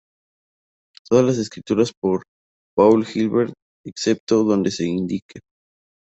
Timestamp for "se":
4.71-4.85